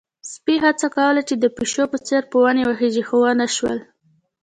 [0.31, 3.77] سپي هڅه کوله چې د پيشو په څېر په ونې وخيژي، خو ونه شول.